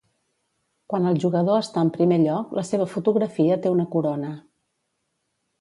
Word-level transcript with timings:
Quan 0.93 1.03
el 1.09 1.19
jugador 1.23 1.59
està 1.65 1.83
en 1.87 1.93
primer 1.99 2.19
lloc 2.23 2.57
la 2.61 2.65
seva 2.71 2.87
fotografia 2.97 3.59
té 3.67 3.77
una 3.77 3.89
corona. 3.97 4.33